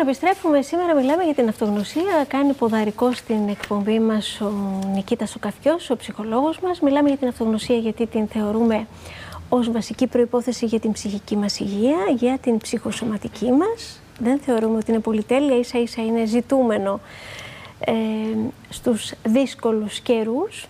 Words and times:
Λοιπόν, 0.00 0.14
επιστρέφουμε 0.14 0.62
σήμερα. 0.62 0.94
Μιλάμε 0.94 1.24
για 1.24 1.34
την 1.34 1.48
αυτογνωσία. 1.48 2.24
Κάνει 2.28 2.52
ποδαρικό 2.52 3.12
στην 3.12 3.48
εκπομπή 3.48 4.00
μας 4.00 4.40
ο 4.40 4.52
Νικήτας 4.94 5.34
ο 5.34 5.38
Καφιός, 5.38 5.90
ο 5.90 5.96
ψυχολόγος 5.96 6.60
μας. 6.60 6.80
Μιλάμε 6.80 7.08
για 7.08 7.18
την 7.18 7.28
αυτογνωσία 7.28 7.76
γιατί 7.76 8.06
την 8.06 8.28
θεωρούμε 8.28 8.86
ως 9.48 9.70
βασική 9.70 10.06
προπόθεση 10.06 10.66
για 10.66 10.80
την 10.80 10.92
ψυχική 10.92 11.36
μας 11.36 11.58
υγεία, 11.60 11.96
για 12.16 12.38
την 12.38 12.58
ψυχοσωματική 12.58 13.50
μας. 13.50 14.00
Δεν 14.18 14.38
θεωρούμε 14.38 14.76
ότι 14.76 14.90
είναι 14.90 15.00
πολυτέλεια, 15.00 15.58
ίσα 15.58 15.78
ίσα 15.78 16.02
είναι 16.02 16.24
ζητούμενο 16.24 17.00
ε, 17.80 17.92
στους 18.68 19.12
δύσκολους 19.24 20.00
καιρούς 20.00 20.66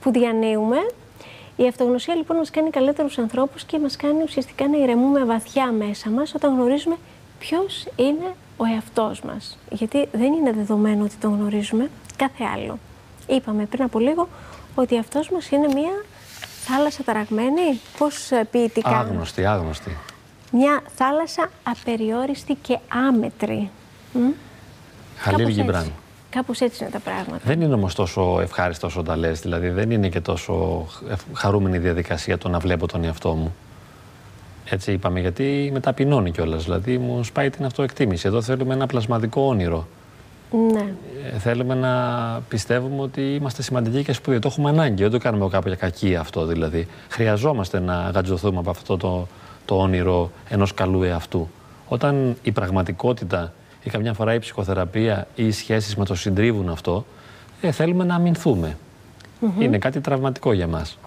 που 0.00 0.10
διανύουμε. 0.10 0.76
Η 1.56 1.66
αυτογνωσία 1.66 2.14
λοιπόν 2.14 2.36
μας 2.36 2.50
κάνει 2.50 2.70
καλύτερους 2.70 3.18
ανθρώπους 3.18 3.64
και 3.64 3.78
μας 3.78 3.96
κάνει 3.96 4.22
ουσιαστικά 4.22 4.68
να 4.68 4.76
ηρεμούμε 4.76 5.24
βαθιά 5.24 5.72
μέσα 5.72 6.10
μας 6.10 6.34
όταν 6.34 6.54
γνωρίζουμε 6.54 6.96
ποιος 7.38 7.86
είναι 7.96 8.34
ο 8.56 8.64
εαυτός 8.74 9.20
μας. 9.20 9.58
Γιατί 9.70 10.08
δεν 10.12 10.32
είναι 10.32 10.52
δεδομένο 10.52 11.04
ότι 11.04 11.14
τον 11.16 11.34
γνωρίζουμε 11.34 11.90
κάθε 12.16 12.44
άλλο. 12.54 12.78
Είπαμε 13.26 13.64
πριν 13.64 13.82
από 13.82 13.98
λίγο 13.98 14.28
ότι 14.74 14.98
αυτός 14.98 15.30
μας 15.30 15.50
είναι 15.50 15.66
μια 15.66 16.04
θάλασσα 16.64 17.02
ταραγμένη, 17.02 17.80
πώς 17.98 18.30
ε, 18.30 18.44
ποιητικά; 18.50 18.98
Άγνωστη, 18.98 19.44
άγνωστη. 19.44 19.96
Μια 20.52 20.82
θάλασσα 20.94 21.50
απεριόριστη 21.62 22.54
και 22.62 22.78
άμετρη. 23.08 23.70
Χαλίλ 25.16 25.52
Γκυμπράν. 25.52 25.92
Κάπως 26.30 26.60
έτσι 26.60 26.82
είναι 26.82 26.92
τα 26.92 26.98
πράγματα. 26.98 27.40
Δεν 27.44 27.60
είναι 27.60 27.74
όμως 27.74 27.94
τόσο 27.94 28.40
ευχάριστος 28.40 28.92
όσο 28.92 29.02
τα 29.02 29.16
λες, 29.16 29.40
δηλαδή 29.40 29.68
δεν 29.68 29.90
είναι 29.90 30.08
και 30.08 30.20
τόσο 30.20 30.86
χαρούμενη 31.32 31.78
διαδικασία 31.78 32.38
το 32.38 32.48
να 32.48 32.58
βλέπω 32.58 32.86
τον 32.86 33.04
εαυτό 33.04 33.32
μου. 33.32 33.54
Έτσι 34.68 34.92
είπαμε, 34.92 35.20
γιατί 35.20 35.70
με 35.72 35.80
ταπεινώνει 35.80 36.30
κιόλας. 36.30 36.64
Δηλαδή 36.64 36.98
μου 36.98 37.24
σπάει 37.24 37.50
την 37.50 37.64
αυτοεκτίμηση. 37.64 38.26
Εδώ 38.26 38.42
θέλουμε 38.42 38.74
ένα 38.74 38.86
πλασματικό 38.86 39.42
όνειρο. 39.42 39.86
Ναι. 40.72 40.94
Ε, 41.34 41.38
θέλουμε 41.38 41.74
να 41.74 41.92
πιστεύουμε 42.48 43.02
ότι 43.02 43.34
είμαστε 43.34 43.62
σημαντικοί 43.62 44.04
και 44.04 44.12
σπουδαίοι. 44.12 44.38
Το 44.38 44.48
έχουμε 44.48 44.68
ανάγκη. 44.68 45.02
Δεν 45.02 45.10
το 45.10 45.18
κάνουμε 45.18 45.48
κάποια 45.48 45.74
κακή 45.74 46.16
αυτό 46.16 46.46
δηλαδή. 46.46 46.86
Χρειαζόμαστε 47.08 47.80
να 47.80 48.10
γατζωθούμε 48.14 48.58
από 48.58 48.70
αυτό 48.70 48.96
το, 48.96 49.28
το 49.64 49.78
όνειρο 49.78 50.30
ενός 50.48 50.74
καλού 50.74 51.02
εαυτού. 51.02 51.48
Όταν 51.88 52.36
η 52.42 52.52
πραγματικότητα 52.52 53.52
ή 53.82 53.90
καμιά 53.90 54.12
φορά 54.12 54.34
η 54.34 54.38
ψυχοθεραπεία 54.38 55.26
ή 55.34 55.46
οι 55.46 55.52
σχέσεις 55.52 55.96
με 55.96 56.04
το 56.04 56.14
συντρίβουν 56.14 56.68
αυτό, 56.68 57.04
ε, 57.60 57.70
θέλουμε 57.70 58.04
να 58.04 58.14
αμυνθούμε. 58.14 58.76
Είναι 59.58 59.78
κάτι 59.78 60.00
τραυματικό 60.00 60.52
για 60.52 60.66
μας. 60.66 60.98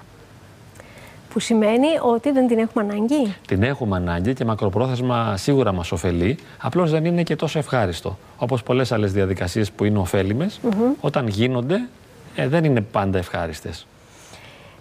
Που 1.37 1.43
σημαίνει 1.43 1.87
ότι 2.01 2.31
δεν 2.31 2.47
την 2.47 2.57
έχουμε 2.57 2.83
ανάγκη; 2.83 3.35
Την 3.47 3.63
έχουμε 3.63 3.95
ανάγκη 3.95 4.33
και 4.33 4.45
μακροπρόθεσμα 4.45 5.37
σίγουρα 5.37 5.71
μας 5.71 5.91
ωφελεί. 5.91 6.37
Απλώς 6.61 6.91
δεν 6.91 7.05
είναι 7.05 7.23
και 7.23 7.35
τόσο 7.35 7.59
ευχάριστο. 7.59 8.17
Όπως 8.37 8.63
πολλές 8.63 8.91
άλλες 8.91 9.11
διαδικασίες 9.11 9.71
που 9.71 9.83
είναι 9.85 9.97
ωφέλιμες, 9.97 10.59
όταν 10.99 11.27
γίνονται 11.27 11.87
ε, 12.35 12.47
δεν 12.47 12.63
είναι 12.63 12.81
πάντα 12.81 13.17
ευχάριστες. 13.17 13.87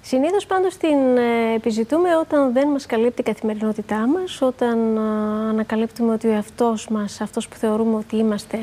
Συνήθως 0.00 0.46
πάντως 0.46 0.76
την 0.76 1.16
ε, 1.16 1.54
επιζητούμε 1.54 2.16
όταν 2.16 2.52
δεν 2.52 2.68
μας 2.68 2.86
καλύπτει 2.86 3.20
η 3.20 3.24
καθημερινότητά 3.24 4.06
μας, 4.06 4.42
όταν 4.42 4.96
ε, 4.96 5.00
ανακαλύπτουμε 5.48 6.12
ότι 6.12 6.26
ο 6.26 6.32
εαυτός 6.32 6.88
μας, 6.88 7.20
αυτός 7.20 7.48
που 7.48 7.56
θεωρούμε 7.56 7.96
ότι 7.96 8.16
είμαστε, 8.16 8.58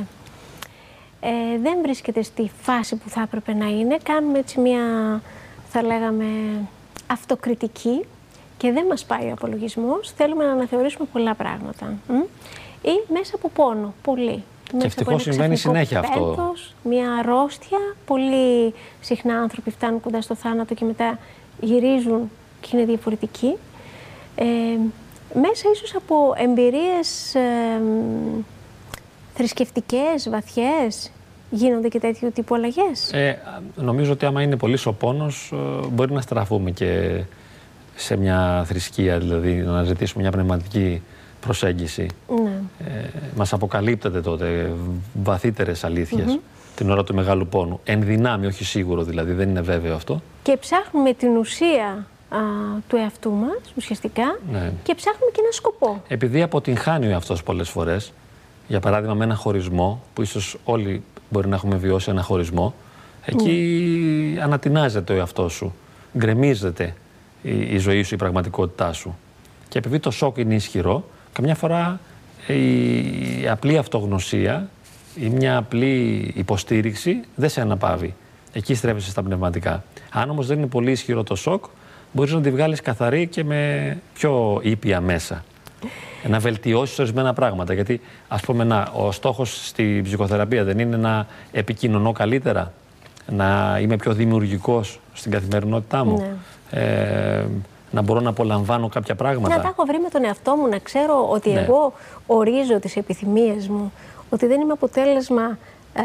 ε, 1.19 1.29
δεν 1.61 1.77
βρίσκεται 1.81 2.21
στη 2.21 2.51
φάση 2.61 2.95
που 2.95 3.09
θα 3.09 3.21
έπρεπε 3.21 3.53
να 3.53 3.65
είναι. 3.65 3.97
Κάνουμε 4.03 4.39
έτσι 4.39 4.59
μια, 4.59 4.81
θα 5.69 5.83
λέγαμε, 5.83 6.25
αυτοκριτική 7.07 8.05
και 8.57 8.71
δεν 8.71 8.85
μας 8.85 9.05
πάει 9.05 9.29
ο 9.29 9.31
απολογισμός. 9.31 10.11
Θέλουμε 10.17 10.45
να 10.45 10.51
αναθεωρήσουμε 10.51 11.07
πολλά 11.11 11.33
πράγματα. 11.33 11.93
Ή 12.81 13.11
μέσα 13.13 13.35
από 13.35 13.49
πόνο, 13.49 13.93
πολύ. 14.01 14.43
Και 14.77 14.85
ευτυχώς 14.85 15.21
συμβαίνει 15.21 15.55
συνέχεια 15.55 15.99
αυτό. 15.99 16.53
Μια 16.83 17.11
αρρώστια. 17.11 17.79
Πολύ 18.05 18.73
συχνά 19.01 19.39
άνθρωποι 19.39 19.71
φτάνουν 19.71 20.01
κοντά 20.01 20.21
στο 20.21 20.35
θάνατο 20.35 20.73
και 20.73 20.85
μετά 20.85 21.19
γυρίζουν 21.61 22.31
και 22.61 22.69
είναι 22.73 22.85
διαφορετικοί. 22.85 23.57
Ε, 24.35 24.45
μέσα 25.33 25.69
ίσως 25.73 25.95
από 25.95 26.33
εμπειρίες 26.37 27.35
ε, 27.35 27.81
θρησκευτικές, 29.33 30.29
βαθιές, 30.29 31.11
γίνονται 31.55 31.87
και 31.87 31.99
τέτοιου 31.99 32.31
τύπου 32.33 32.55
αλλαγές; 32.55 33.13
Ε, 33.13 33.41
νομίζω 33.75 34.11
ότι 34.11 34.25
άμα 34.25 34.41
είναι 34.41 34.55
πολύ 34.55 34.77
ο 34.85 34.93
πόνος, 34.93 35.51
ε, 35.53 35.87
μπορεί 35.87 36.13
να 36.13 36.21
στραφούμε 36.21 36.71
και 36.71 37.21
σε 37.95 38.17
μια 38.17 38.63
θρησκεία, 38.67 39.19
δηλαδή 39.19 39.53
να 39.53 39.83
ζητήσουμε 39.83 40.21
μια 40.21 40.31
πνευματική 40.31 41.01
προσέγγιση. 41.41 42.07
Ναι. 42.43 42.61
Ε, 42.87 43.09
μας 43.35 43.53
αποκαλύπτεται 43.53 44.21
τότε 44.21 44.73
βαθύτερες 45.23 45.85
την 46.75 46.89
ώρα 46.89 47.03
του 47.03 47.15
μεγάλου 47.15 47.47
πόνου. 47.47 47.79
Εν 47.83 48.03
δυνάμει, 48.03 48.45
όχι 48.45 48.63
σίγουρο 48.63 49.03
δηλαδή, 49.03 49.33
δεν 49.33 49.49
είναι 49.49 49.61
βέβαιο 49.61 49.95
αυτό. 49.95 50.21
Και 50.43 50.57
ψάχνουμε 50.57 51.13
την 51.13 51.37
ουσία 51.37 52.07
α, 52.29 52.37
του 52.87 52.95
εαυτού 52.95 53.31
μας, 53.31 53.73
ουσιαστικά, 53.75 54.39
ναι. 54.51 54.71
και 54.83 54.95
ψάχνουμε 54.95 55.31
και 55.33 55.39
ένα 55.41 55.51
σκοπό. 55.51 56.01
Επειδή 56.07 56.41
αποτυγχάνει 56.41 57.05
ο 57.05 57.09
εαυτός 57.09 57.43
πολλές 57.43 57.69
φορές, 57.69 58.13
για 58.67 58.79
παράδειγμα 58.79 59.13
με 59.13 59.23
ένα 59.23 59.35
χωρισμό, 59.35 60.01
που 60.13 60.21
ίσως 60.21 60.57
όλοι 60.63 61.03
μπορεί 61.33 61.47
να 61.47 61.55
έχουμε 61.55 61.75
βιώσει 61.75 62.09
ένα 62.09 62.21
χωρισμό, 62.21 62.73
εκεί 63.25 64.35
mm. 64.35 64.39
ανατινάζεται 64.43 65.13
ο 65.13 65.15
εαυτός 65.15 65.53
σου, 65.53 65.73
γκρεμίζεται 66.17 66.95
η, 67.41 67.59
η 67.59 67.77
ζωή 67.77 68.03
σου, 68.03 68.13
η 68.13 68.17
πραγματικότητά 68.17 68.93
σου. 68.93 69.17
Και 69.69 69.77
επειδή 69.77 69.99
το 69.99 70.11
σοκ 70.11 70.37
είναι 70.37 70.55
ισχυρό, 70.55 71.09
καμιά 71.33 71.55
φορά 71.55 71.99
η 72.47 73.47
απλή 73.47 73.77
αυτογνωσία 73.77 74.69
ή 75.15 75.29
μια 75.29 75.57
απλή 75.57 76.31
υποστήριξη 76.35 77.19
δεν 77.35 77.49
σε 77.49 77.61
αναπαύει. 77.61 78.13
Εκεί 78.53 78.75
στρέφεσαι 78.75 79.09
στα 79.09 79.23
πνευματικά. 79.23 79.83
Αν 80.11 80.29
όμως 80.29 80.47
δεν 80.47 80.57
είναι 80.57 80.67
πολύ 80.67 80.91
ισχυρό 80.91 81.23
το 81.23 81.35
σοκ, 81.35 81.65
μπορείς 82.11 82.33
να 82.33 82.41
τη 82.41 82.51
βγάλεις 82.51 82.81
καθαρή 82.81 83.27
και 83.27 83.43
με 83.43 83.97
πιο 84.13 84.59
ήπια 84.63 85.01
μέσα. 85.01 85.43
Να 86.27 86.39
βελτιώσεις 86.39 86.99
ορισμένα 86.99 87.33
πράγματα. 87.33 87.73
Γιατί, 87.73 88.01
ας 88.27 88.41
πούμε, 88.41 88.63
να, 88.63 88.87
ο 88.93 89.11
στόχος 89.11 89.67
στη 89.67 90.01
ψυχοθεραπεία 90.03 90.63
δεν 90.63 90.79
είναι 90.79 90.97
να 90.97 91.27
επικοινωνώ 91.51 92.11
καλύτερα, 92.11 92.73
να 93.29 93.77
είμαι 93.81 93.95
πιο 93.95 94.13
δημιουργικός 94.13 94.99
στην 95.13 95.31
καθημερινότητά 95.31 96.05
μου. 96.05 96.17
Ναι. 96.17 96.81
Ε, 96.81 97.45
να 97.91 98.01
μπορώ 98.01 98.19
να 98.19 98.29
απολαμβάνω 98.29 98.87
κάποια 98.87 99.15
πράγματα. 99.15 99.55
Να 99.55 99.61
τα 99.61 99.67
έχω 99.67 99.85
βρει 99.85 99.99
με 99.99 100.09
τον 100.09 100.23
εαυτό 100.23 100.55
μου, 100.55 100.67
να 100.67 100.77
ξέρω 100.77 101.29
ότι 101.29 101.49
ναι. 101.49 101.59
εγώ 101.59 101.93
ορίζω 102.27 102.79
τις 102.79 102.95
επιθυμίες 102.95 103.67
μου, 103.67 103.91
ότι 104.29 104.45
δεν 104.45 104.61
είμαι 104.61 104.71
αποτέλεσμα 104.71 105.57
ε, 105.93 106.01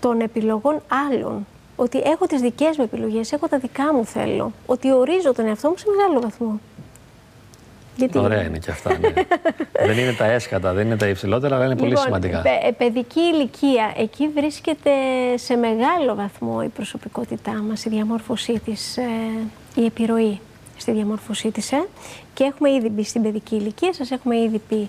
των 0.00 0.20
επιλογών 0.20 0.82
άλλων. 1.10 1.46
Ότι 1.76 1.98
έχω 1.98 2.26
τις 2.26 2.40
δικές 2.40 2.76
μου 2.76 2.84
επιλογές, 2.84 3.32
έχω 3.32 3.48
τα 3.48 3.58
δικά 3.58 3.94
μου 3.94 4.04
θέλω. 4.04 4.52
Ότι 4.66 4.92
ορίζω 4.92 5.32
τον 5.32 5.46
εαυτό 5.46 5.68
μου 5.68 5.76
σε 5.76 5.84
μεγάλο 5.96 6.20
βαθμό. 6.20 6.60
Γιατί... 7.96 8.18
Ωραία 8.18 8.42
είναι 8.42 8.58
και 8.58 8.70
αυτά. 8.70 8.98
Ναι. 8.98 9.12
δεν 9.86 9.98
είναι 9.98 10.12
τα 10.12 10.24
έσχατα, 10.24 10.72
δεν 10.72 10.86
είναι 10.86 10.96
τα 10.96 11.06
υψηλότερα, 11.06 11.56
αλλά 11.56 11.64
είναι 11.64 11.76
πολύ 11.76 11.88
λοιπόν, 11.88 12.04
σημαντικά. 12.04 12.42
Παι, 12.42 12.72
παιδική 12.78 13.20
ηλικία, 13.20 13.92
εκεί 13.96 14.28
βρίσκεται 14.28 14.90
σε 15.34 15.56
μεγάλο 15.56 16.14
βαθμό 16.14 16.60
η 16.64 16.68
προσωπικότητά 16.68 17.52
μας, 17.52 17.84
η 17.84 17.88
διαμόρφωσή 17.88 18.60
της, 18.64 18.96
ε, 18.96 19.02
η 19.74 19.84
επιρροή 19.84 20.40
στη 20.76 20.92
διαμόρφωσή 20.92 21.50
της. 21.50 21.72
Ε. 21.72 21.86
Και 22.34 22.44
έχουμε 22.44 22.70
ήδη 22.70 22.88
μπει 22.88 23.04
στην 23.04 23.22
παιδική 23.22 23.56
ηλικία, 23.56 23.92
σας 23.92 24.10
έχουμε 24.10 24.36
ήδη 24.36 24.60
πει 24.68 24.88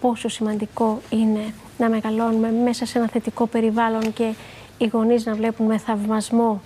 πόσο 0.00 0.28
σημαντικό 0.28 1.00
είναι 1.10 1.54
να 1.78 1.88
μεγαλώνουμε 1.88 2.50
μέσα 2.64 2.86
σε 2.86 2.98
ένα 2.98 3.08
θετικό 3.08 3.46
περιβάλλον 3.46 4.12
και 4.12 4.32
οι 4.78 4.86
γονείς 4.86 5.24
να 5.26 5.34
βλέπουν 5.34 5.66
με 5.66 5.78
θαυμασμό 5.78 6.60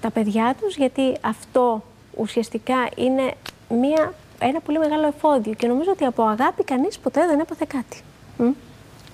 τα 0.00 0.10
παιδιά 0.10 0.54
τους, 0.60 0.76
γιατί 0.76 1.16
αυτό 1.20 1.82
ουσιαστικά 2.16 2.88
είναι 2.96 3.34
μια, 3.68 4.12
ένα 4.38 4.60
πολύ 4.60 4.78
μεγάλο 4.78 5.06
εφόδιο 5.06 5.54
και 5.54 5.66
νομίζω 5.66 5.90
ότι 5.90 6.04
από 6.04 6.22
αγάπη 6.22 6.64
κανείς 6.64 6.98
ποτέ 6.98 7.26
δεν 7.26 7.40
έπαθε 7.40 7.64
κάτι. 7.68 8.00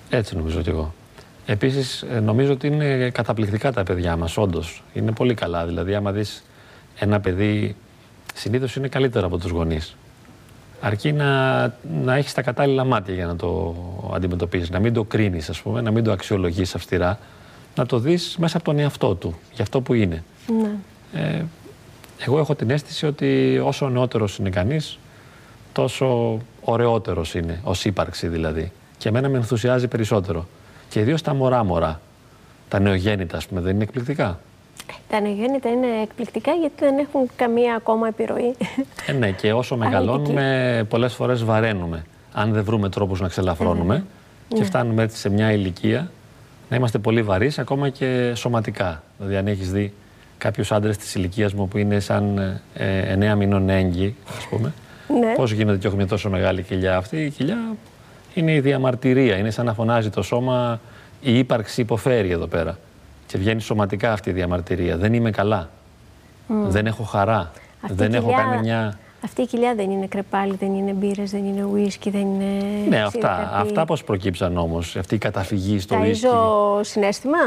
Έτσι 0.09 0.35
νομίζω 0.35 0.61
κι 0.61 0.69
εγώ. 0.69 0.93
Επίσης 1.45 2.01
ε, 2.01 2.19
νομίζω 2.19 2.51
ότι 2.51 2.67
είναι 2.67 3.09
καταπληκτικά 3.09 3.71
τα 3.71 3.83
παιδιά 3.83 4.17
μας, 4.17 4.37
όντως. 4.37 4.83
Είναι 4.93 5.11
πολύ 5.11 5.33
καλά. 5.33 5.65
Δηλαδή 5.65 5.95
άμα 5.95 6.11
δεις 6.11 6.43
ένα 6.99 7.19
παιδί 7.19 7.75
συνήθως 8.33 8.75
είναι 8.75 8.87
καλύτερο 8.87 9.25
από 9.25 9.37
τους 9.37 9.51
γονείς. 9.51 9.95
Αρκεί 10.81 11.11
να, 11.11 11.61
να 12.03 12.15
έχεις 12.15 12.33
τα 12.33 12.41
κατάλληλα 12.41 12.83
μάτια 12.83 13.13
για 13.13 13.25
να 13.25 13.35
το 13.35 13.75
αντιμετωπίσει, 14.13 14.71
να 14.71 14.79
μην 14.79 14.93
το 14.93 15.03
κρίνεις, 15.03 15.49
ας 15.49 15.61
πούμε, 15.61 15.81
να 15.81 15.91
μην 15.91 16.03
το 16.03 16.11
αξιολογείς 16.11 16.75
αυστηρά, 16.75 17.19
να 17.75 17.85
το 17.85 17.99
δεις 17.99 18.35
μέσα 18.39 18.57
από 18.57 18.65
τον 18.65 18.79
εαυτό 18.79 19.15
του, 19.15 19.39
για 19.53 19.63
αυτό 19.63 19.81
που 19.81 19.93
είναι. 19.93 20.23
Ναι. 20.61 20.71
Ε, 21.21 21.43
εγώ 22.25 22.39
έχω 22.39 22.55
την 22.55 22.69
αίσθηση 22.69 23.05
ότι 23.05 23.61
όσο 23.63 23.89
νεότερος 23.89 24.37
είναι 24.37 24.49
κανείς, 24.49 24.99
τόσο 25.73 26.37
ωραιότερος 26.61 27.33
είναι, 27.35 27.61
ω 27.63 27.71
ύπαρξη 27.83 28.27
δηλαδή. 28.27 28.71
Και 28.97 29.09
εμένα 29.09 29.29
με 29.29 29.37
ενθουσιάζει 29.37 29.87
περισσότερο. 29.87 30.47
Και 30.89 30.99
ιδίως 30.99 31.21
τα 31.21 31.33
μωρά-μωρά, 31.33 32.01
τα 32.69 32.79
νεογέννητα, 32.79 33.37
ας 33.37 33.47
πούμε, 33.47 33.61
δεν 33.61 33.73
είναι 33.75 33.83
εκπληκτικά; 33.83 34.39
Τα 35.09 35.17
ανεγέννητα 35.17 35.69
είναι 35.69 35.87
εκπληκτικά 36.03 36.51
γιατί 36.51 36.75
δεν 36.77 36.97
έχουν 36.97 37.29
καμία 37.35 37.75
ακόμα 37.75 38.07
επιρροή. 38.07 38.55
Ε, 39.05 39.11
ναι, 39.11 39.31
και 39.31 39.53
όσο 39.53 39.77
μεγαλώνουμε, 39.83 40.85
πολλές 40.89 41.13
φορές 41.13 41.43
βαραίνουμε. 41.43 42.05
Αν 42.33 42.53
δεν 42.53 42.63
βρούμε 42.63 42.89
τρόπους 42.89 43.19
να 43.19 43.27
ξελαφρώνουμε, 43.27 44.05
Και 44.47 44.63
φτάνουμε 44.63 45.03
έτσι 45.03 45.17
σε 45.17 45.29
μια 45.29 45.51
ηλικία 45.51 46.11
να 46.69 46.75
είμαστε 46.75 46.97
πολύ 46.97 47.23
βαρύς, 47.23 47.59
ακόμα 47.59 47.89
και 47.89 48.31
σωματικά. 48.35 49.03
Δηλαδή, 49.17 49.35
αν 49.35 49.47
έχεις 49.47 49.71
δει 49.71 49.93
κάποιους 50.37 50.71
άντρες 50.71 50.97
της 50.97 51.15
ηλικίας 51.15 51.53
μου 51.53 51.67
που 51.67 51.77
είναι 51.77 51.99
σαν 51.99 52.37
ε, 52.73 53.33
9 53.33 53.35
μηνών 53.35 53.69
έγκυοι, 53.69 54.15
ας 54.37 54.47
πούμε. 54.49 54.73
Ναι. 55.19 55.33
Πώς 55.35 55.51
γίνεται 55.51 55.77
και 55.77 55.87
έχω 55.87 55.95
μια 55.95 56.07
τόσο 56.07 56.29
μεγάλη 56.29 56.61
κοιλιά. 56.63 56.97
Αυτή 56.97 57.17
η 57.25 57.29
κοιλιά 57.29 57.57
είναι 58.33 58.53
η 58.53 58.59
διαμαρτυρία. 58.59 59.37
Είναι 59.37 59.49
σαν 59.51 59.65
να 59.65 59.73
φωνάζει 59.73 60.09
το 60.09 60.21
σώμα, 60.21 60.79
η 61.21 61.37
ύπαρξη 61.37 61.81
υποφέρει 61.81 62.29
εδώ 62.29 62.47
πέρα. 62.47 62.77
Και 63.27 63.37
βγαίνει 63.37 63.61
σωματικά 63.61 64.11
αυτή 64.11 64.29
η 64.29 64.33
διαμαρτυρία. 64.33 64.97
Δεν 64.97 65.13
είμαι 65.13 65.31
καλά. 65.31 65.69
Δεν 66.47 66.85
έχω 66.85 67.03
χαρά. 67.03 67.51
Αυτή 67.81 67.95
δεν 67.95 68.13
η 68.13 68.15
έχω 68.15 68.25
κοιλιά- 68.29 68.43
κάνει 68.43 68.61
μια. 68.61 68.99
Αυτή 69.23 69.41
η 69.41 69.45
κοιλιά 69.45 69.75
δεν 69.75 69.91
είναι 69.91 70.05
κρεπάλι, 70.07 70.55
δεν 70.59 70.73
είναι 70.73 70.91
μπύρες, 70.91 71.31
δεν 71.31 71.45
είναι 71.45 71.63
ουίσκι, 71.63 72.09
δεν 72.09 72.21
είναι. 72.21 72.45
Ναι, 72.89 73.01
αυτά, 73.03 73.35
σιρκαπί. 73.35 73.61
αυτά 73.61 73.85
πώς 73.85 74.03
προκύψαν 74.03 74.57
όμως. 74.57 74.95
Αυτή 74.95 75.15
η 75.15 75.17
καταφυγή 75.17 75.79
στο 75.79 75.99
ρίσκι. 76.03 76.27
Ταΐζω 76.27 76.83
συνέστημα. 76.83 77.37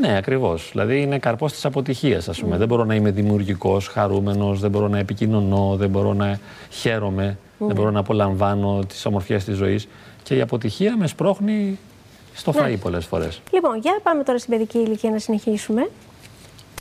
Ναι, 0.00 0.16
ακριβώς. 0.16 0.68
Δηλαδή 0.72 1.00
είναι 1.00 1.18
καρπός 1.18 1.52
της 1.52 1.64
αποτυχίας, 1.64 2.28
ας 2.28 2.40
πούμε. 2.40 2.56
Δεν 2.56 2.68
μπορώ 2.68 2.84
να 2.84 2.94
είμαι 2.94 3.10
δημιουργικός, 3.10 3.88
χαρούμενος, 3.88 4.60
δεν 4.60 4.70
μπορώ 4.70 4.88
να 4.88 4.98
επικοινωνώ, 4.98 5.74
δεν 5.76 5.90
μπορώ 5.90 6.12
να 6.12 6.38
χαίρομαι, 6.70 7.38
δεν 7.58 7.76
μπορώ 7.76 7.90
να 7.90 8.00
απολαμβάνω 8.00 8.84
τις 8.88 9.06
ομορφιές 9.06 9.44
της 9.44 9.56
ζωής. 9.56 9.88
Και 10.22 10.34
η 10.36 10.40
αποτυχία 10.40 10.96
με 10.96 11.06
σπρώχνει 11.06 11.78
στο 12.34 12.52
Ναι. 12.52 12.60
φαΐ 12.60 12.76
πολλές 12.80 13.06
φορές. 13.06 13.40
Λοιπόν, 13.50 13.78
για 13.78 13.98
πάμε 14.02 14.22
τώρα 14.22 14.38
στην 14.38 14.50
παιδική 14.50 14.78
ηλικία 14.78 15.10
να 15.10 15.18
συνεχίσουμε. 15.18 15.90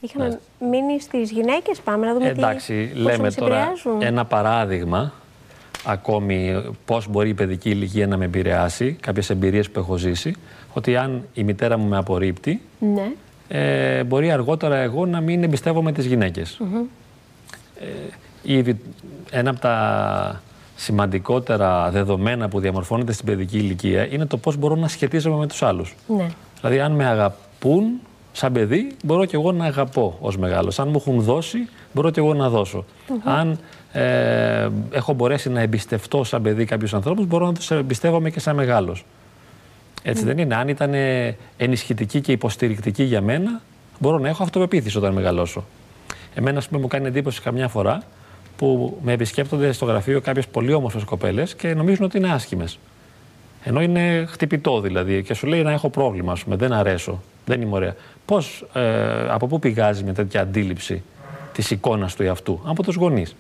Είχαμε 0.06 0.40
μείνει 0.70 1.02
στις 1.02 1.32
γυναίκες, 1.32 1.80
πάμε 1.84 2.06
να 2.06 2.14
δούμε 2.14 2.26
Ναι. 2.26 2.32
Εντάξει, 2.32 2.88
τι, 2.94 2.94
πώς 3.02 3.12
λέμε 3.12 3.24
μας 3.24 3.36
τώρα 3.36 3.56
επηρεάζουν. 3.56 4.02
ένα 4.02 4.26
παράδειγμα 4.26 5.14
ακόμη 5.86 6.64
πώς 6.86 7.08
μπορεί 7.10 7.30
η 7.30 7.34
παιδική 7.34 7.70
ηλικία 7.70 8.08
να 8.08 8.18
με 8.18 8.26
επηρεάσει, 8.26 8.98
κάποιες 9.02 9.30
εμπειρίες 9.30 9.70
που 9.70 9.80
έχω 9.80 9.98
ζήσει, 9.98 10.36
ότι 10.74 10.96
αν 10.96 11.24
η 11.34 11.44
μητέρα 11.44 11.78
μου 11.78 11.88
με 11.88 11.98
απορρίπτει, 11.98 12.62
Ναι. 12.80 13.12
ε, 13.48 14.04
μπορεί 14.04 14.32
αργότερα 14.32 14.76
εγώ 14.76 15.06
να 15.06 15.22
μην 15.22 15.44
εμπιστεύομαι 15.44 15.92
τις 15.92 16.06
γυναικες 16.06 16.60
Ε, 17.80 17.86
ήδη 18.44 18.80
ένα 19.32 19.50
από 19.50 19.60
τα 19.60 20.42
σημαντικότερα 20.76 21.90
δεδομένα 21.92 22.48
που 22.48 22.60
διαμορφώνεται 22.60 23.12
στην 23.14 23.26
παιδική 23.26 23.58
ηλικία 23.58 24.08
είναι 24.12 24.26
το 24.26 24.38
πώς 24.38 24.56
μπορώ 24.58 24.76
να 24.76 24.88
σχετίζομαι 24.88 25.38
με 25.38 25.48
τους 25.48 25.64
άλλους. 25.64 25.96
ναι. 26.08 26.28
Δηλαδή, 26.62 26.80
αν 26.80 26.92
με 26.92 27.06
αγαπούν 27.06 27.86
σαν 28.36 28.54
παιδί, 28.54 28.92
μπορώ 29.04 29.26
και 29.26 29.36
εγώ 29.36 29.52
να 29.52 29.66
αγαπώ 29.66 30.18
ως 30.22 30.38
μεγάλος. 30.38 30.80
Αν 30.80 30.88
μου 30.88 30.96
έχουν 30.96 31.22
δώσει, 31.22 31.58
μπορώ 31.94 32.10
και 32.10 32.20
εγώ 32.20 32.34
να 32.34 32.50
δωσω 32.50 32.86
Αν 33.24 33.60
ε, 33.92 34.70
έχω 34.92 35.14
μπορέσει 35.14 35.50
να 35.50 35.62
εμπιστευτώ 35.62 36.24
σαν 36.24 36.42
παιδί 36.42 36.66
κάποιους 36.66 36.94
ανθρώπους, 36.94 37.26
μπορώ 37.26 37.46
να 37.46 37.54
τους 37.54 37.72
εμπιστεύομαι 37.72 38.30
και 38.30 38.40
σαν 38.40 38.56
μεγάλος. 38.56 39.06
Έτσι 40.04 40.24
δεν 40.24 40.38
είναι. 40.38 40.56
Αν 40.56 40.68
ήταν 40.68 40.94
ε, 40.94 41.38
ενισχυτική 41.58 42.22
και 42.22 42.32
υποστηρικτική 42.32 43.04
για 43.04 43.22
μένα, 43.22 43.62
μπορώ 44.00 44.18
να 44.18 44.28
έχω 44.28 44.44
αυτοπεποίθηση 44.44 44.98
όταν 44.98 45.14
μεγαλώσω. 45.14 45.64
Εμένα, 46.36 46.58
ας 46.58 46.68
πούμε, 46.68 46.82
μου 46.82 46.88
κάνει 46.88 47.08
εντύπωση 47.08 47.42
καμιά 47.42 47.68
φορά 47.68 48.04
που 48.58 48.98
με 49.04 49.12
επισκέπτονται 49.12 49.72
στο 49.72 49.86
γραφείο 49.86 50.22
κάποιες 50.22 50.48
πολύ 50.48 50.74
όμορφες 50.74 51.04
κοπέλες 51.04 51.56
και 51.56 51.74
νομίζουν 51.74 52.06
ότι 52.06 52.18
είναι 52.18 52.32
άσχημες. 52.32 52.80
Ενώ 53.64 53.82
είναι 53.82 54.26
χτυπητό 54.30 54.82
δηλαδή 54.82 55.24
και 55.24 55.34
σου 55.34 55.48
λέει 55.48 55.64
να 55.64 55.72
έχω 55.72 55.90
πρόβλημα, 55.90 56.32
ας 56.32 56.44
πούμε, 56.44 56.56
δεν 56.56 56.74
αρέσω, 56.74 57.22
δεν 57.46 57.62
είμαι 57.62 57.76
ωραία. 57.76 57.96
Πώς, 58.26 58.66
ε, 58.74 59.28
από 59.30 59.48
πού 59.48 59.60
πηγάζει 59.60 60.04
μια 60.04 60.14
τέτοια 60.14 60.42
αντίληψη 60.42 61.04
της 61.54 61.72
εικόνας 61.72 62.16
του 62.16 62.24
εαυτού, 62.24 62.62
από 62.66 62.84
τους 62.84 62.96
γονείς. 62.96 63.36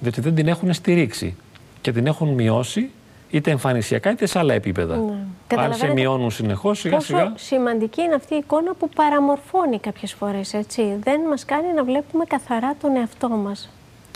Διότι 0.00 0.20
δεν 0.20 0.34
την 0.34 0.48
έχουν 0.48 0.72
στηρίξει 0.72 1.36
και 1.80 1.92
την 1.92 2.06
έχουν 2.06 2.28
μειώσει 2.28 2.90
είτε 3.30 3.50
εμφανισιακά 3.50 4.10
είτε 4.10 4.26
σε 4.26 4.38
άλλα 4.38 4.54
επίπεδα. 4.54 4.94
Αν 4.94 5.00
σε 5.00 5.06
Ναι. 5.06 5.16
Καταλαβαίνετε 5.46 5.92
μειώνουν 5.92 6.30
συνεχώς, 6.30 6.78
σιγά 6.78 6.94
Πόσο 6.94 7.06
σιγά. 7.06 7.32
σημαντική 7.36 8.02
είναι 8.02 8.14
αυτή 8.14 8.34
η 8.34 8.36
εικόνα 8.36 8.74
που 8.74 8.88
παραμορφώνει 8.88 9.78
κάποιες 9.78 10.12
φορές, 10.12 10.54
έτσι. 10.54 10.82
Δεν 11.02 11.20
μας 11.20 11.44
κάνει 11.44 11.72
να 11.76 11.84
βλέπουμε 11.84 12.24
καθαρά 12.24 12.74
τον 12.80 12.96
εαυτό 12.96 13.28
μας. 13.28 13.70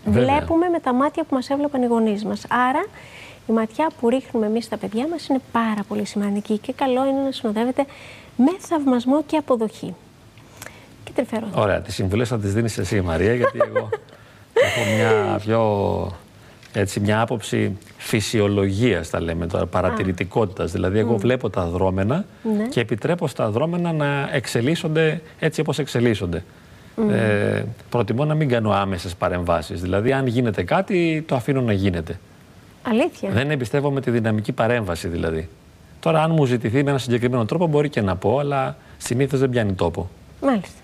Βέβαια. 0.05 0.23
Βλέπουμε 0.23 0.69
με 0.69 0.79
τα 0.81 0.93
μάτια 0.93 1.25
που 1.25 1.35
μας 1.35 1.51
έβλεπαν 1.51 1.83
οι 1.83 1.87
γονείς 1.87 2.25
μας. 2.25 2.45
Άρα, 2.49 2.85
η 3.47 3.53
ματιά 3.53 3.91
που 4.01 4.09
ρίχνουμε 4.09 4.47
εμείς 4.47 4.65
στα 4.65 4.77
παιδιά 4.77 5.09
μας 5.11 5.27
είναι 5.27 5.41
πάρα 5.53 5.83
πολύ 5.89 6.05
σημαντική 6.05 6.59
και 6.59 6.73
καλό 6.73 7.07
είναι 7.07 7.21
να 7.21 7.33
συνοδεύεται 7.33 7.85
με 8.37 8.51
θαυμασμό 8.59 9.23
και 9.23 9.37
αποδοχή. 9.37 9.95
Και 11.05 11.11
τρυφερό. 11.15 11.47
Ωραία, 11.55 11.81
τις 11.81 11.95
συμβουλές 11.95 12.29
θα 12.29 12.39
τις 12.39 12.55
δίνεις 12.55 12.79
εσύ, 12.79 13.01
Μαρία, 13.01 13.35
γιατί 13.35 13.59
εγώ 13.69 13.89
έχω 14.53 14.95
μια 14.97 15.39
πιο. 15.39 16.13
Έτσι, 16.75 17.01
μια 17.01 17.21
άποψη 17.21 17.79
φυσιολογίας 17.97 19.11
τα 19.11 19.21
λέμε 19.21 19.47
τώρα, 19.47 19.67
παρατηρητικότητας. 19.67 20.73
Δηλαδή, 20.73 20.99
εγώ 20.99 21.17
βλέπω 21.17 21.51
τα 21.51 21.65
δρόμενα 21.67 22.25
Ναι. 22.57 22.67
και 22.69 22.81
επιτρέπω 22.81 23.27
στα 23.27 23.51
δρόμενα 23.51 23.93
να 23.93 24.29
εξελίσσονται 24.33 25.21
έτσι 25.39 25.61
όπως 25.61 25.79
εξελίσσονται. 25.79 26.45
Ε, 27.11 27.63
προτιμώ 27.91 28.25
να 28.25 28.35
μην 28.35 28.49
κάνω 28.49 28.71
άμεσες 28.71 29.15
παρεμβάσεις. 29.15 29.81
Δηλαδή, 29.81 30.13
αν 30.13 30.27
γίνεται 30.27 30.63
κάτι, 30.63 31.25
το 31.29 31.35
αφήνω 31.35 31.61
να 31.61 31.73
γίνεται. 31.73 32.19
Αλήθεια. 32.83 33.31
Δεν 33.31 33.51
εμπιστεύομαι 33.51 34.01
τη 34.01 34.11
δυναμική 34.11 34.53
παρέμβαση 34.53 35.09
δηλαδή. 35.09 35.49
Τώρα, 36.01 36.23
αν 36.23 36.31
μου 36.31 36.45
ζητηθεί 36.45 36.83
με 36.85 36.91
ένα 36.91 36.99
συγκεκριμένο 36.99 37.45
τρόπο, 37.45 37.67
μπορεί 37.67 37.89
και 37.89 38.01
να 38.01 38.17
πω, 38.17 38.39
αλλά 38.39 38.77
συνήθως 38.99 39.41
δεν 39.41 39.51
πιάνει 39.51 39.73
τόπο. 39.73 40.09
Μάλιστα. 40.43 40.81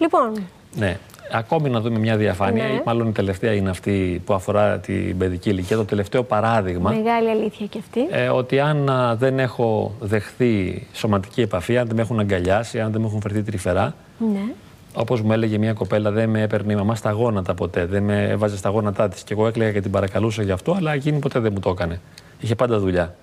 Λοιπόν, 0.00 0.32
Ναι. 0.76 0.98
Ακόμη 1.32 1.70
να 1.70 1.80
δούμε 1.80 1.98
μια 1.98 2.16
διαφάνεια, 2.16 2.64
Ναι. 2.64 2.70
ή 2.72 2.80
μάλλον 2.84 3.08
η 3.08 3.12
τελευταία 3.12 3.52
είναι 3.52 3.70
αυτή 3.70 4.22
που 4.24 4.34
αφορά 4.34 4.78
την 4.78 5.18
παιδική 5.18 5.50
ηλικία. 5.50 5.76
Το 5.76 5.84
τελευταίο 5.84 6.22
παράδειγμα, 6.22 6.90
μεγάλη 6.90 7.30
αλήθεια 7.30 7.66
και 7.66 7.78
αυτή. 7.78 8.00
ε, 8.10 8.28
ότι 8.28 8.60
αν 8.60 8.88
α, 8.90 9.14
δεν 9.16 9.38
έχω 9.38 9.92
δεχθεί 10.00 10.86
σωματική 10.92 11.40
επαφή, 11.40 11.78
αν 11.78 11.86
δεν 11.86 11.96
με 11.96 12.02
έχουν 12.02 12.18
αγκαλιάσει, 12.20 12.80
αν 12.80 12.92
δεν 12.92 13.00
μου 13.00 13.06
έχουν 13.06 13.20
φερθεί 13.20 13.42
τρυφερά, 13.42 13.94
Ναι. 14.32 14.52
Όπως 14.94 15.20
μου 15.20 15.32
έλεγε 15.32 15.58
μια 15.58 15.72
κοπέλα, 15.72 16.10
δεν 16.10 16.30
με 16.30 16.42
έπαιρνε 16.42 16.72
η 16.72 16.76
μαμά 16.76 16.94
στα 16.94 17.10
γόνατα 17.10 17.54
ποτέ, 17.54 17.86
δεν 17.86 18.02
με 18.02 18.28
έβαζε 18.28 18.56
στα 18.56 18.68
γόνατά 18.68 19.08
της. 19.08 19.22
Και 19.22 19.32
εγώ 19.32 19.46
έκλαιγα 19.46 19.72
και 19.72 19.80
την 19.80 19.90
παρακαλούσα 19.90 20.42
γι' 20.42 20.50
αυτό, 20.50 20.72
αλλά 20.72 20.92
εκείνη 20.92 21.18
ποτέ 21.18 21.38
δεν 21.38 21.52
μου 21.54 21.60
το 21.60 21.70
έκανε. 21.70 22.00
Είχε 22.40 22.54
πάντα 22.54 22.78
δουλειά. 22.78 23.14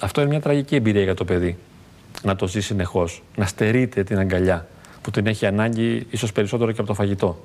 Αυτό 0.00 0.20
είναι 0.20 0.30
μια 0.30 0.40
τραγική 0.40 0.74
εμπειρία 0.74 1.02
για 1.02 1.14
το 1.14 1.24
παιδί. 1.24 1.58
Να 2.22 2.36
το 2.36 2.46
ζει 2.46 2.60
συνεχώς. 2.60 3.22
Να 3.36 3.46
στερείται 3.46 4.04
την 4.04 4.18
αγκαλιά 4.18 4.66
που 5.02 5.10
την 5.10 5.26
έχει 5.26 5.46
ανάγκη 5.46 6.06
ίσως 6.10 6.32
περισσότερο 6.32 6.72
και 6.72 6.78
από 6.78 6.88
το 6.88 6.94
φαγητό. 6.94 7.44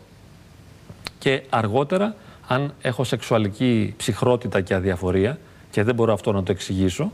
Και 1.19 1.43
αργότερα, 1.49 2.15
αν 2.47 2.73
έχω 2.81 3.03
σεξουαλική 3.03 3.93
ψυχρότητα 3.97 4.61
και 4.61 4.73
αδιαφορία 4.73 5.39
και 5.71 5.83
δεν 5.83 5.95
μπορώ 5.95 6.13
αυτό 6.13 6.31
να 6.31 6.43
το 6.43 6.51
εξηγήσω 6.51 7.11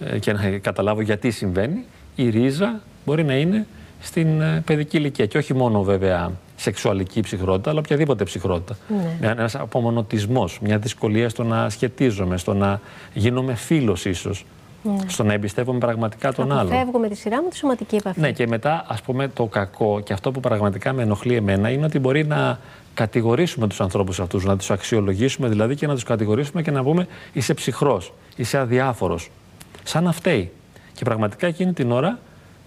ε, 0.00 0.18
και 0.18 0.32
να 0.32 0.58
καταλάβω 0.58 1.00
γιατί 1.00 1.30
συμβαίνει, 1.30 1.84
η 2.14 2.28
ρίζα 2.28 2.80
μπορεί 3.04 3.24
να 3.24 3.36
είναι 3.36 3.66
στην 4.00 4.40
ε, 4.40 4.62
παιδική 4.66 4.96
ηλικία. 4.96 5.26
Και 5.26 5.38
όχι 5.38 5.54
μόνο 5.54 5.82
βέβαια 5.82 6.32
σεξουαλική 6.56 7.20
ψυχρότητα, 7.20 7.70
αλλά 7.70 7.78
οποιαδήποτε 7.78 8.24
ψυχρότητα. 8.24 8.76
Ναι. 9.20 9.28
Ένας 9.28 9.54
απομονωτισμός, 9.54 10.58
μια 10.62 10.78
δυσκολία 10.78 11.28
στο 11.28 11.42
να 11.42 11.70
σχετίζομαι, 11.70 12.36
στο 12.36 12.54
να 12.54 12.80
γίνομαι 13.14 13.54
φίλος 13.54 14.04
ίσως, 14.04 14.44
στο 15.06 15.24
να 15.24 15.32
εμπιστεύομαι 15.32 15.78
πραγματικά 15.78 16.32
τον 16.32 16.52
άλλον. 16.52 16.72
Αποφεύγω 16.72 16.98
με 16.98 17.08
τη 17.08 17.14
σειρά 17.14 17.42
μου 17.42 17.48
τη 17.48 17.56
σωματική 17.56 17.96
επαφή. 17.96 18.20
Ναι, 18.20 18.32
και 18.32 18.46
μετά, 18.46 18.84
ας 18.88 19.02
πούμε, 19.02 19.28
το 19.28 19.44
κακό 19.44 20.00
και 20.04 20.12
αυτό 20.12 20.30
που 20.30 20.40
πραγματικά 20.40 20.92
με 20.92 21.02
ενοχλεί 21.02 21.34
εμένα 21.34 21.70
είναι 21.70 21.84
ότι 21.84 21.98
μπορεί 21.98 22.24
να 22.24 22.58
κατηγορήσουμε 22.94 23.66
τους 23.66 23.80
ανθρώπους 23.80 24.20
αυτούς, 24.20 24.44
να 24.44 24.56
τους 24.56 24.70
αξιολογήσουμε 24.70 25.48
δηλαδή 25.48 25.74
και 25.74 25.86
να 25.86 25.94
τους 25.94 26.02
κατηγορήσουμε 26.02 26.62
και 26.62 26.70
να 26.70 26.82
πούμε 26.82 27.06
είσαι 27.32 27.54
ψυχρός, 27.54 28.12
είσαι 28.36 28.58
αδιάφορος. 28.58 29.30
Σαν 29.82 30.04
να 30.04 30.12
φταίει. 30.12 30.50
Και 30.94 31.04
πραγματικά 31.04 31.46
εκείνη 31.46 31.72
την 31.72 31.92
ώρα, 31.92 32.18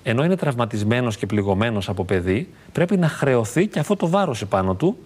ενώ 0.03 0.23
είναι 0.23 0.35
τραυματισμένος 0.35 1.17
και 1.17 1.25
πληγωμένος 1.25 1.89
από 1.89 2.03
παιδί, 2.05 2.49
πρέπει 2.71 2.97
να 2.97 3.07
χρεωθεί 3.07 3.67
και 3.67 3.79
αυτό 3.79 3.95
το 3.95 4.07
βάρος 4.07 4.41
επάνω 4.41 4.73
του 4.73 4.97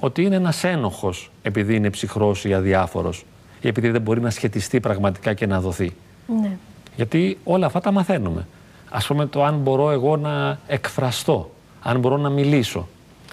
ότι 0.00 0.22
είναι 0.22 0.36
ένας 0.36 0.64
ένοχος 0.64 1.30
επειδή 1.42 1.74
είναι 1.74 1.90
ψυχρός 1.90 2.44
ή 2.44 2.54
αδιάφορος 2.54 3.24
ή 3.60 3.68
επειδή 3.68 3.90
δεν 3.90 4.00
μπορεί 4.00 4.20
να 4.20 4.30
σχετιστεί 4.30 4.80
πραγματικά 4.80 5.34
και 5.34 5.46
να 5.46 5.60
δοθεί. 5.60 5.92
Ναι. 6.40 6.50
Γιατί 6.96 7.38
όλα 7.44 7.66
αυτά 7.66 7.80
τα 7.80 7.90
μαθαίνουμε. 7.90 8.46
Ας 8.90 9.06
πούμε 9.06 9.26
το 9.26 9.44
αν 9.44 9.54
μπορώ 9.54 9.90
εγώ 9.90 10.16
να 10.16 10.58
εκφραστώ, 10.66 11.50
αν 11.82 11.98
μπορώ 11.98 12.16
να 12.16 12.28
μιλήσω. 12.28 12.88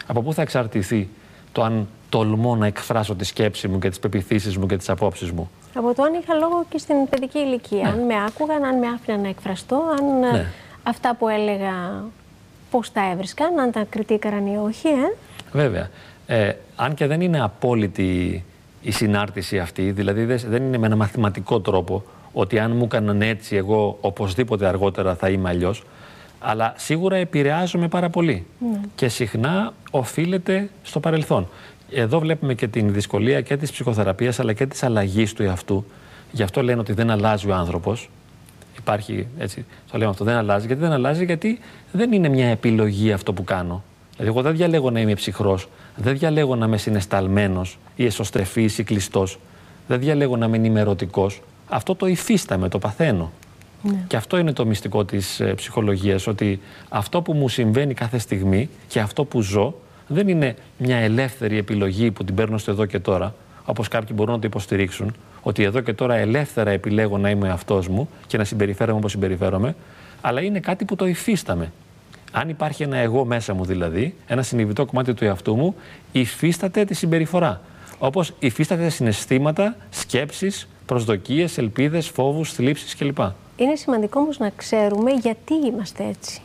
Από 0.06 0.22
πού 0.22 0.34
θα 0.34 0.42
εξαρτηθεί 0.42 1.10
το 1.52 1.64
αν 1.64 1.88
τολμώ 2.10 2.56
να 2.56 2.66
εκφράσω 2.66 3.16
τη 3.16 3.26
σκέψη 3.26 3.68
μου 3.68 3.80
και 3.80 3.90
τις 3.90 4.00
πεπιθήσεις 4.00 4.58
μου 4.58 4.66
και 4.66 4.78
τις 4.78 4.90
απόψεις 4.90 5.32
μου; 5.32 5.50
Από 5.74 5.94
το 5.94 6.04
αν 6.04 6.14
είχα 6.14 6.34
λόγο 6.34 6.66
και 6.70 6.78
στην 6.78 6.96
παιδική 7.10 7.40
ηλικία. 7.40 7.88
Αν 7.88 8.00
με 8.00 8.14
άκουγαν, 8.28 8.64
αν 8.64 8.78
με 8.78 8.88
άφηναν 8.88 9.22
να 9.22 9.28
εκφραστώ, 9.28 9.82
αν 10.00 10.24
ε, 10.24 10.32
Ναι. 10.32 10.46
Αυτά 10.88 11.16
που 11.16 11.28
έλεγα 11.30 12.04
πώς 12.72 12.92
τα 12.92 13.12
έβρισκαν, 13.12 13.60
αν 13.60 13.72
τα 13.72 13.86
κριτήκαραν 13.90 14.46
ή 14.48 14.58
όχι, 14.58 14.88
ε; 14.88 15.14
Βέβαια. 15.52 15.90
Ε, 16.28 16.52
αν 16.76 16.94
και 16.94 17.08
δεν 17.08 17.22
είναι 17.22 17.42
απόλυτη 17.42 18.44
η 18.82 18.92
συνάρτηση 18.92 19.60
αυτή, 19.60 19.92
δηλαδή 19.92 20.26
δεν- 20.26 20.42
δεν 20.48 20.64
είναι 20.64 20.78
με 20.78 20.86
ένα 20.86 20.96
μαθηματικό 20.96 21.60
τρόπο 21.60 22.04
ότι 22.34 22.60
αν 22.60 22.72
μου 22.76 22.84
έκαναν 22.84 23.22
έτσι 23.22 23.56
εγώ 23.56 23.98
οπωσδήποτε 24.02 24.66
αργότερα 24.68 25.16
θα 25.16 25.30
είμαι 25.30 25.50
αλλιώς. 25.50 25.84
Αλλά 26.40 26.74
σίγουρα 26.78 27.16
επηρεάζομαι 27.16 27.88
πάρα 27.88 28.10
πολύ. 28.10 28.46
Και 28.96 29.08
συχνά 29.08 29.74
οφείλεται 29.92 30.70
στο 30.84 31.00
παρελθόν. 31.00 31.48
Εδώ 31.92 32.20
βλέπουμε 32.20 32.54
και 32.54 32.68
την 32.68 32.94
δυσκολία 32.94 33.42
και 33.42 33.58
της 33.58 33.72
ψυχοθεραπείας 33.72 34.40
αλλά 34.40 34.54
και 34.54 34.66
της 34.66 34.84
αλλαγής 34.84 35.34
του 35.34 35.44
εαυτού. 35.44 35.86
Γι' 36.32 36.44
αυτό 36.44 36.64
λένε 36.64 36.80
ότι 36.80 36.94
δεν 36.94 37.10
αλλάζει 37.10 37.50
ο 37.50 37.54
άνθρωπος. 37.56 38.10
Υπάρχει 38.78 39.28
έτσι, 39.38 39.66
το 39.92 39.98
λέμε 39.98 40.10
αυτό, 40.10 40.24
δεν 40.24 40.36
αλλάζει. 40.36 40.66
Γιατί 40.66 40.82
δεν 40.82 40.92
αλλάζει, 40.92 41.26
γιατί 41.26 41.60
δεν 41.92 42.12
είναι 42.12 42.30
μια 42.30 42.48
επιλογή 42.48 43.12
αυτό 43.12 43.34
που 43.34 43.44
κάνω. 43.44 43.84
Δηλαδή, 44.18 44.36
εγώ 44.36 44.42
δεν 44.42 44.56
διαλέγω 44.56 44.92
να 44.92 45.00
είμαι 45.00 45.14
ψυχρός, 45.14 45.68
δεν 45.96 46.18
διαλέγω 46.18 46.56
να 46.56 46.66
είμαι 46.66 46.78
συνεσταλμένος 46.78 47.78
ή 47.96 48.06
εσωστρεφής 48.06 48.78
ή 48.78 48.84
κλειστός. 48.84 49.40
Δεν 49.88 50.00
διαλέγω 50.00 50.38
να 50.38 50.46
είμαι 50.46 50.58
ενημερωτικό. 50.58 51.32
Αυτό 51.70 51.96
το 51.96 52.06
υφίσταμαι, 52.06 52.70
το 52.70 52.80
παθαίνω. 52.80 53.32
Ναι. 53.82 54.04
Και 54.08 54.16
αυτό 54.16 54.38
είναι 54.38 54.54
το 54.54 54.66
μυστικό 54.66 55.06
της 55.06 55.40
ε, 55.40 55.54
ψυχολογίας, 55.54 56.28
ότι 56.28 56.62
αυτό 56.90 57.22
που 57.22 57.34
μου 57.34 57.50
συμβαίνει 57.50 57.94
κάθε 57.94 58.18
στιγμή 58.18 58.70
και 58.88 59.00
αυτό 59.00 59.24
που 59.24 59.42
ζω 59.42 59.76
δεν 60.08 60.28
είναι 60.28 60.56
μια 60.78 60.98
ελεύθερη 60.98 61.58
επιλογή 61.58 62.12
που 62.12 62.24
την 62.24 62.36
παίρνω 62.36 62.58
στο 62.58 62.72
εδώ 62.72 62.86
και 62.86 63.00
τώρα, 63.00 63.36
όπως 63.66 63.88
κάποιοι 63.88 64.12
μπορούν 64.16 64.34
να 64.34 64.40
το 64.40 64.48
υποστηρίξουν, 64.48 65.16
ότι 65.48 65.64
εδώ 65.64 65.82
και 65.82 65.94
τώρα 65.94 66.16
ελεύθερα 66.16 66.72
επιλέγω 66.72 67.18
να 67.18 67.30
είμαι 67.30 67.50
αυτός 67.50 67.88
μου 67.88 68.10
και 68.28 68.38
να 68.38 68.44
συμπεριφέρομαι 68.44 68.98
όπως 68.98 69.12
συμπεριφέρομαι, 69.12 69.76
αλλά 70.22 70.42
είναι 70.42 70.60
κάτι 70.60 70.86
που 70.86 70.96
το 70.96 71.08
υφίσταμαι. 71.08 71.72
Αν 72.32 72.50
υπάρχει 72.50 72.84
ένα 72.84 72.98
εγώ 72.98 73.26
μέσα 73.26 73.54
μου 73.54 73.66
δηλαδή, 73.66 74.16
ένα 74.28 74.42
συνειδητό 74.42 74.86
κομμάτι 74.86 75.14
του 75.14 75.26
εαυτού 75.26 75.56
μου, 75.56 75.76
υφίσταται 76.12 76.86
τη 76.86 76.94
συμπεριφορά. 76.94 77.62
Όπως 78.00 78.34
υφίσταται 78.40 78.90
συναισθήματα, 78.90 79.76
σκέψεις, 79.90 80.68
προσδοκίες, 80.86 81.58
ελπίδες, 81.58 82.08
φόβους, 82.08 82.54
θλίψεις 82.54 82.96
κλπ. 82.96 83.18
Είναι 83.56 83.76
σημαντικό 83.76 84.20
όμως 84.20 84.38
να 84.38 84.52
ξέρουμε 84.56 85.12
γιατί 85.12 85.54
είμαστε 85.54 86.08
έτσι. 86.08 86.42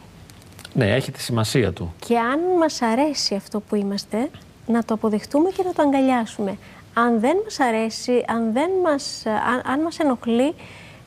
Ναι, 0.75 0.95
έχει 0.95 1.11
τη 1.11 1.21
σημασία 1.21 1.73
του. 1.73 1.95
Και 2.07 2.19
αν 2.19 2.41
μας 2.59 2.83
αρέσει 2.83 3.35
αυτό 3.35 3.61
που 3.61 3.75
είμαστε, 3.75 4.31
να 4.67 4.85
το 4.85 4.95
αποδεχτούμε 4.95 5.51
και 5.51 5.63
να 5.67 5.73
το 5.73 5.83
αγκαλιάσουμε. 5.83 6.57
Αν 6.95 7.21
δεν 7.21 7.37
μας 7.45 7.61
αρέσει, 7.61 8.25
αν, 8.27 8.53
δεν 8.53 8.71
μας, 8.85 9.23
αν, 9.27 9.73
αν 9.73 9.81
μας 9.81 9.99
ενοχλεί, 9.99 10.55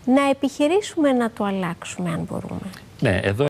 να 0.06 0.30
επιχειρήσουμε 0.30 1.12
να 1.12 1.32
το 1.32 1.44
αλλάξουμε 1.44 2.10
αν 2.10 2.28
μπορούμε. 2.30 2.70
Ναι, 3.00 3.20
εδώ 3.24 3.42